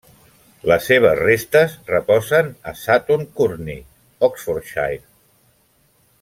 Les 0.69 0.87
seves 0.91 1.19
restes 1.19 1.75
reposen 1.91 2.49
a 2.71 2.73
Sutton 2.85 3.27
Courtenay, 3.41 3.79
Oxfordshire. 4.31 5.01